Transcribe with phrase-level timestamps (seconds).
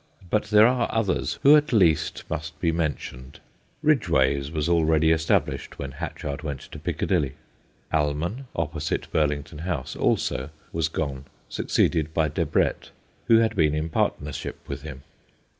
[0.31, 3.39] But there are others who at least must be mentioned.
[3.85, 7.33] Bidg way's was already established when Hatchard went to Piccadilly.
[7.93, 12.89] Almon, opposite Burlington House also, was gone, succeeded by Debrett,
[13.27, 15.03] who had been in partnership with him.